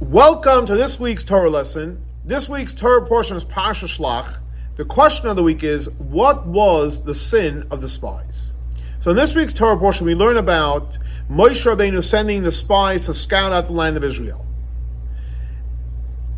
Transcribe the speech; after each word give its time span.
Welcome 0.00 0.66
to 0.66 0.74
this 0.74 0.98
week's 0.98 1.22
Torah 1.22 1.48
lesson. 1.48 2.04
This 2.24 2.48
week's 2.48 2.74
Torah 2.74 3.06
portion 3.06 3.36
is 3.36 3.44
Parsha 3.44 3.86
Shlach. 3.86 4.38
The 4.74 4.84
question 4.84 5.28
of 5.28 5.36
the 5.36 5.44
week 5.44 5.62
is, 5.62 5.88
what 5.88 6.44
was 6.48 7.04
the 7.04 7.14
sin 7.14 7.68
of 7.70 7.80
the 7.80 7.88
spies? 7.88 8.54
So 8.98 9.12
in 9.12 9.16
this 9.16 9.36
week's 9.36 9.52
Torah 9.52 9.78
portion, 9.78 10.04
we 10.04 10.16
learn 10.16 10.36
about 10.36 10.98
Moshe 11.30 11.64
Rabbeinu 11.64 12.02
sending 12.02 12.42
the 12.42 12.50
spies 12.50 13.06
to 13.06 13.14
scout 13.14 13.52
out 13.52 13.66
the 13.66 13.72
land 13.72 13.96
of 13.96 14.02
Israel. 14.02 14.44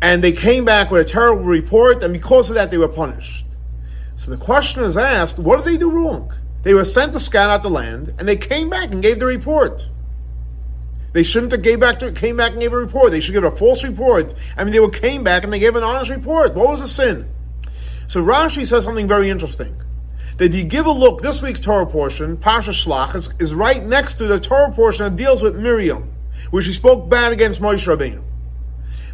And 0.03 0.23
they 0.23 0.33
came 0.33 0.63
back 0.63 0.91
with 0.91 1.01
a 1.01 1.09
terrible 1.09 1.43
report, 1.43 2.03
and 2.03 2.13
because 2.13 2.51
of 2.51 2.55
that, 2.55 2.69
they 2.69 2.77
were 2.77 2.87
punished. 2.87 3.43
So 4.17 4.29
the 4.29 4.37
question 4.37 4.83
is 4.83 4.95
asked, 4.95 5.39
what 5.39 5.57
did 5.57 5.65
they 5.65 5.77
do 5.77 5.89
wrong? 5.89 6.31
They 6.61 6.75
were 6.75 6.85
sent 6.85 7.11
to 7.13 7.19
scout 7.19 7.49
out 7.49 7.63
the 7.63 7.71
land, 7.71 8.13
and 8.19 8.27
they 8.27 8.37
came 8.37 8.69
back 8.69 8.91
and 8.91 9.01
gave 9.01 9.17
the 9.17 9.25
report. 9.25 9.89
They 11.17 11.23
shouldn't 11.23 11.51
have 11.51 11.63
gave 11.63 11.79
back 11.79 11.97
to, 11.97 12.11
came 12.11 12.37
back 12.37 12.51
and 12.51 12.61
gave 12.61 12.73
a 12.73 12.77
report. 12.77 13.09
They 13.09 13.21
should 13.21 13.31
give 13.31 13.43
a 13.43 13.49
false 13.49 13.83
report. 13.83 14.35
I 14.55 14.63
mean, 14.63 14.71
they 14.71 14.79
were 14.79 14.91
came 14.91 15.23
back 15.23 15.43
and 15.43 15.51
they 15.51 15.57
gave 15.57 15.75
an 15.75 15.81
honest 15.81 16.11
report. 16.11 16.53
What 16.53 16.67
was 16.67 16.79
the 16.79 16.87
sin? 16.87 17.27
So 18.05 18.23
Rashi 18.23 18.67
says 18.67 18.83
something 18.83 19.07
very 19.07 19.31
interesting. 19.31 19.81
That 20.37 20.53
you 20.53 20.63
give 20.63 20.85
a 20.85 20.91
look, 20.91 21.23
this 21.23 21.41
week's 21.41 21.59
Torah 21.59 21.87
portion, 21.87 22.37
Pasha 22.37 22.69
Shlach, 22.69 23.15
is, 23.15 23.31
is 23.39 23.51
right 23.55 23.83
next 23.83 24.19
to 24.19 24.27
the 24.27 24.39
Torah 24.39 24.71
portion 24.71 25.05
that 25.05 25.15
deals 25.15 25.41
with 25.41 25.55
Miriam, 25.55 26.13
where 26.51 26.61
she 26.61 26.71
spoke 26.71 27.09
bad 27.09 27.31
against 27.31 27.63
Moshe 27.63 27.87
Rabbeinu. 27.87 28.21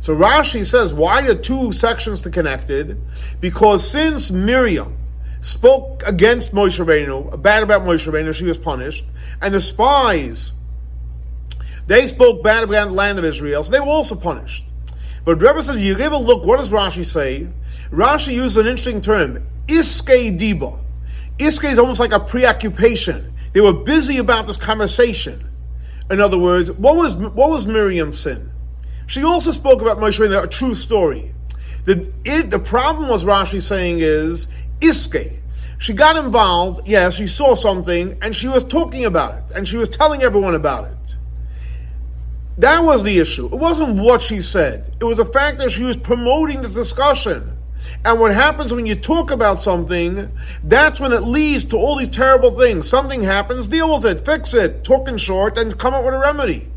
So 0.01 0.13
Rashi 0.13 0.65
says, 0.65 0.93
why 0.93 1.21
the 1.21 1.35
two 1.35 1.71
sections 1.71 2.27
connected? 2.27 2.99
Because 3.39 3.89
since 3.89 4.29
Miriam 4.29 4.97
spoke 5.39 6.03
against 6.05 6.53
Moshe 6.53 6.85
Rabbeinu, 6.85 7.41
bad 7.41 7.63
about 7.63 7.83
Moshe 7.83 8.05
Rabbeinu, 8.05 8.33
she 8.33 8.43
was 8.43 8.57
punished, 8.57 9.05
and 9.41 9.53
the 9.53 9.61
spies 9.61 10.51
they 11.87 12.07
spoke 12.07 12.43
bad 12.43 12.63
about 12.63 12.87
the 12.87 12.93
land 12.93 13.19
of 13.19 13.25
Israel, 13.25 13.63
so 13.63 13.71
they 13.71 13.79
were 13.79 13.85
also 13.87 14.15
punished. 14.15 14.63
But 15.25 15.41
Rebbe 15.41 15.63
says, 15.63 15.81
you 15.81 15.95
give 15.95 16.11
a 16.11 16.17
look, 16.17 16.45
what 16.45 16.59
does 16.59 16.69
Rashi 16.69 17.05
say? 17.05 17.47
Rashi 17.91 18.33
uses 18.33 18.57
an 18.57 18.67
interesting 18.67 19.01
term, 19.01 19.45
iske 19.67 20.37
diba. 20.37 20.79
Iske 21.37 21.71
is 21.71 21.79
almost 21.79 21.99
like 21.99 22.11
a 22.11 22.19
preoccupation. 22.19 23.33
They 23.53 23.61
were 23.61 23.73
busy 23.73 24.17
about 24.17 24.47
this 24.47 24.57
conversation. 24.57 25.47
In 26.09 26.19
other 26.19 26.37
words, 26.37 26.71
what 26.71 26.95
was 26.95 27.15
what 27.15 27.49
was 27.49 27.65
Miriam's 27.65 28.19
sin? 28.19 28.51
She 29.07 29.23
also 29.23 29.51
spoke 29.51 29.81
about 29.81 29.97
Moshe 29.97 30.25
in 30.25 30.33
a 30.33 30.47
true 30.47 30.75
story. 30.75 31.33
The, 31.85 32.11
it, 32.23 32.49
the 32.49 32.59
problem 32.59 33.09
was 33.09 33.25
Rashi 33.25 33.61
saying 33.61 33.99
is 33.99 34.47
iske. 34.79 35.39
She 35.77 35.93
got 35.93 36.15
involved, 36.15 36.87
yes, 36.87 37.15
she 37.15 37.27
saw 37.27 37.55
something, 37.55 38.17
and 38.21 38.35
she 38.35 38.47
was 38.47 38.63
talking 38.63 39.05
about 39.05 39.35
it, 39.35 39.43
and 39.55 39.67
she 39.67 39.75
was 39.75 39.89
telling 39.89 40.23
everyone 40.23 40.55
about 40.55 40.85
it. 40.85 41.02
That 42.57 42.83
was 42.83 43.03
the 43.03 43.17
issue. 43.19 43.45
It 43.47 43.55
wasn't 43.55 43.99
what 43.99 44.21
she 44.21 44.41
said. 44.41 44.95
It 44.99 45.05
was 45.05 45.17
the 45.17 45.25
fact 45.25 45.57
that 45.57 45.71
she 45.71 45.83
was 45.83 45.97
promoting 45.97 46.61
this 46.61 46.75
discussion. 46.75 47.57
And 48.05 48.19
what 48.19 48.33
happens 48.33 48.73
when 48.73 48.85
you 48.85 48.95
talk 48.95 49.31
about 49.31 49.63
something, 49.63 50.31
that's 50.63 50.99
when 50.99 51.11
it 51.11 51.21
leads 51.21 51.65
to 51.65 51.77
all 51.77 51.95
these 51.95 52.09
terrible 52.09 52.57
things. 52.57 52.87
Something 52.87 53.23
happens, 53.23 53.67
deal 53.67 53.93
with 53.95 54.05
it, 54.05 54.25
fix 54.25 54.53
it, 54.53 54.83
talk 54.83 55.07
in 55.07 55.17
short, 55.17 55.57
and 55.57 55.77
come 55.77 55.93
up 55.93 56.03
with 56.03 56.13
a 56.13 56.19
remedy. 56.19 56.69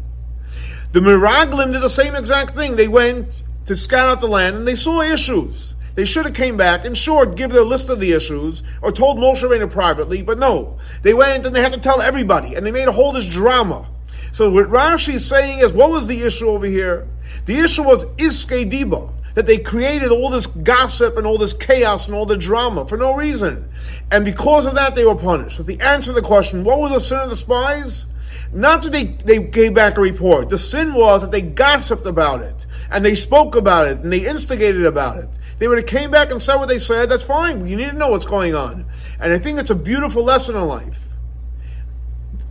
The 0.93 1.01
Miraglim 1.01 1.73
did 1.73 1.83
the 1.83 1.91
same 1.91 2.15
exact 2.15 2.55
thing. 2.55 2.77
They 2.77 2.89
went 2.89 3.45
to 3.67 3.77
scout 3.77 4.09
out 4.09 4.21
the 4.21 4.29
land 4.29 4.57
and 4.57 4.67
they 4.67 4.75
saw 4.75 5.03
issues. 5.03 5.75
They 5.95 6.05
should 6.05 6.27
have 6.27 6.35
came 6.35 6.57
back 6.57 6.85
and 6.85 6.97
short 6.97 7.37
give 7.37 7.51
their 7.51 7.65
list 7.65 7.89
of 7.89 8.01
the 8.01 8.13
issues 8.13 8.63
or 8.83 8.93
told 8.93 9.19
Moshe 9.19 9.43
Rabbeinu 9.43 9.71
privately, 9.71 10.23
but 10.23 10.39
no. 10.39 10.79
They 11.03 11.15
went 11.15 11.45
and 11.47 11.55
they 11.55 11.63
had 11.63 11.73
to 11.73 11.81
tell 11.81 12.01
everybody 12.01 12.55
and 12.55 12.65
they 12.65 12.71
made 12.71 12.89
a 12.89 12.93
whole 12.93 13.13
this 13.13 13.29
drama. 13.29 13.89
So 14.33 14.51
what 14.51 14.69
Rashi 14.69 15.15
is 15.15 15.27
saying 15.27 15.61
is, 15.61 15.73
what 15.73 15.91
was 15.91 16.07
the 16.07 16.23
issue 16.23 16.49
over 16.49 16.67
here? 16.67 17.09
The 17.47 17.59
issue 17.59 17.83
was 17.83 18.05
Iske 18.17 18.71
Diba, 18.71 19.13
that 19.35 19.47
they 19.47 19.59
created 19.59 20.11
all 20.11 20.31
this 20.31 20.47
gossip 20.47 21.17
and 21.17 21.27
all 21.27 21.39
this 21.39 21.53
chaos 21.53 22.07
and 22.07 22.17
all 22.17 22.27
the 22.27 22.37
drama 22.37 22.87
for 22.87 22.97
no 22.97 23.15
reason. 23.15 23.69
And 24.11 24.25
because 24.25 24.67
of 24.67 24.75
that, 24.75 24.95
they 24.95 25.05
were 25.05 25.15
punished. 25.15 25.59
So 25.59 25.62
the 25.62 25.81
answer 25.81 26.12
to 26.12 26.21
the 26.21 26.27
question, 26.27 26.65
what 26.65 26.81
was 26.81 26.93
the 26.93 27.00
sin 27.00 27.19
of 27.19 27.31
the 27.31 27.37
spies? 27.37 28.06
Not 28.53 28.83
that 28.83 28.93
they, 28.93 29.05
they 29.05 29.39
gave 29.39 29.75
back 29.75 29.99
a 29.99 30.00
report. 30.00 30.49
The 30.49 30.59
sin 30.59 30.95
was 30.95 31.23
that 31.23 31.33
they 31.33 31.43
gossiped 31.43 32.06
about 32.06 32.41
it, 32.41 32.67
and 32.91 33.05
they 33.05 33.15
spoke 33.15 33.56
about 33.56 33.87
it, 33.89 33.99
and 33.99 34.12
they 34.12 34.27
instigated 34.27 34.87
about 34.87 35.19
it. 35.19 35.29
They 35.59 35.69
would 35.69 35.79
have 35.79 35.87
came 35.87 36.11
back 36.11 36.31
and 36.31 36.41
said 36.41 36.56
what 36.56 36.69
they 36.69 36.79
said, 36.79 37.11
that's 37.11 37.25
fine. 37.25 37.67
You 37.67 37.77
need 37.77 37.91
to 37.91 37.97
know 37.97 38.09
what's 38.09 38.27
going 38.27 38.55
on. 38.55 38.87
And 39.21 39.33
I 39.33 39.39
think 39.39 39.59
it's 39.59 39.71
a 39.71 39.75
beautiful 39.75 40.23
lesson 40.23 40.56
in 40.56 40.62
life 40.62 40.99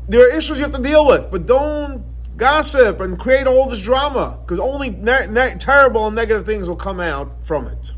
there 0.07 0.21
are 0.21 0.29
issues 0.29 0.57
you 0.57 0.63
have 0.63 0.73
to 0.73 0.81
deal 0.81 1.05
with, 1.07 1.31
but 1.31 1.45
don't 1.45 2.03
gossip 2.37 2.99
and 2.99 3.17
create 3.17 3.47
all 3.47 3.69
this 3.69 3.81
drama 3.81 4.37
because 4.41 4.59
only 4.59 4.89
ne- 4.89 5.27
ne- 5.27 5.55
terrible 5.57 6.05
and 6.07 6.15
negative 6.15 6.45
things 6.45 6.67
will 6.67 6.75
come 6.75 6.99
out 6.99 7.45
from 7.45 7.67
it. 7.67 7.93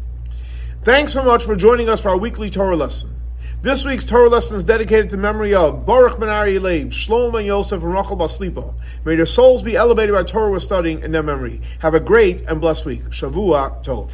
Thanks 0.84 1.14
so 1.14 1.24
much 1.24 1.44
for 1.44 1.56
joining 1.56 1.90
us 1.90 2.02
for 2.02 2.10
our 2.10 2.18
weekly 2.18 2.50
Torah 2.50 2.78
lesson. 2.78 3.14
This 3.62 3.84
week's 3.84 4.06
Torah 4.06 4.30
lesson 4.30 4.56
is 4.56 4.64
dedicated 4.64 5.10
to 5.10 5.16
the 5.16 5.22
memory 5.22 5.54
of 5.54 5.86
Baruch 5.86 6.20
Ben 6.20 6.30
Ari 6.30 6.60
Leib, 6.60 6.92
Shlomo 6.92 7.40
and 7.40 7.48
Yosef, 7.48 7.82
and 7.82 7.92
Rachel 7.92 8.16
Baslipa. 8.16 8.74
May 9.04 9.16
their 9.16 9.26
souls 9.26 9.64
be 9.64 9.76
elevated 9.76 10.14
by 10.14 10.24
Torah 10.24 10.52
we're 10.52 10.60
studying 10.60 11.02
in 11.02 11.12
their 11.12 11.24
memory. 11.24 11.60
Have 11.80 11.96
a 11.96 12.00
great 12.00 12.42
and 12.42 12.62
blessed 12.62 12.86
week. 12.86 13.04
Shavua 13.06 13.84
Tov. 13.84 14.12